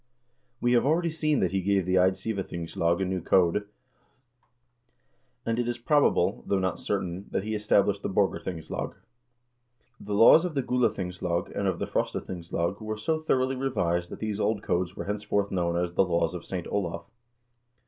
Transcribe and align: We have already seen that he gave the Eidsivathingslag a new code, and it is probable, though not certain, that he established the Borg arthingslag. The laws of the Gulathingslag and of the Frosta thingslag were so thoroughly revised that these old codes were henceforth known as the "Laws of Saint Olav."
We 0.59 0.71
have 0.71 0.83
already 0.83 1.11
seen 1.11 1.41
that 1.41 1.51
he 1.51 1.61
gave 1.61 1.85
the 1.85 1.93
Eidsivathingslag 1.99 3.03
a 3.03 3.05
new 3.05 3.21
code, 3.21 3.67
and 5.45 5.59
it 5.59 5.67
is 5.67 5.77
probable, 5.77 6.43
though 6.47 6.57
not 6.57 6.79
certain, 6.79 7.27
that 7.29 7.43
he 7.43 7.53
established 7.53 8.01
the 8.01 8.09
Borg 8.09 8.31
arthingslag. 8.31 8.95
The 9.99 10.15
laws 10.15 10.43
of 10.43 10.55
the 10.55 10.63
Gulathingslag 10.63 11.55
and 11.55 11.67
of 11.67 11.77
the 11.77 11.85
Frosta 11.85 12.19
thingslag 12.19 12.81
were 12.81 12.97
so 12.97 13.19
thoroughly 13.19 13.55
revised 13.55 14.09
that 14.09 14.17
these 14.17 14.39
old 14.39 14.63
codes 14.63 14.95
were 14.95 15.05
henceforth 15.05 15.51
known 15.51 15.77
as 15.77 15.93
the 15.93 16.03
"Laws 16.03 16.33
of 16.33 16.45
Saint 16.45 16.65
Olav." 16.65 17.05